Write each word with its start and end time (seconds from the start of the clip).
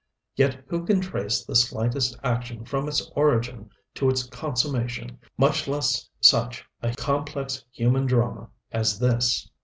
Yet 0.35 0.63
who 0.67 0.83
can 0.83 0.99
trace 0.99 1.45
the 1.45 1.55
slightest 1.55 2.17
action 2.23 2.65
from 2.65 2.87
its 2.87 3.07
origin 3.15 3.69
to 3.93 4.09
its 4.09 4.23
consummation; 4.23 5.19
much 5.37 5.67
less 5.67 6.09
such 6.19 6.65
a 6.81 6.91
complex 6.95 7.63
human 7.71 8.07
drama 8.07 8.49
as 8.71 8.97
this. 8.97 9.51